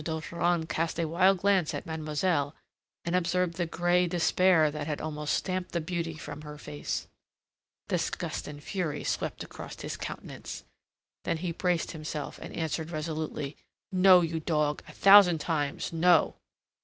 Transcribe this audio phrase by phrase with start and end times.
[0.03, 2.55] d'Ogeron cast a wild glance at mademoiselle,
[3.05, 7.07] and observed the grey despair that had almost stamped the beauty from her face.
[7.87, 10.63] Disgust and fury swept across his countenance.
[11.23, 13.55] Then he braced himself and answered resolutely:
[13.91, 14.81] "No, you dog!
[14.87, 16.33] A thousand times, no!"